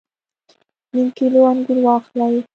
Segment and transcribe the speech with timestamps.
[0.93, 2.37] نیم کیلو انګور واخلئ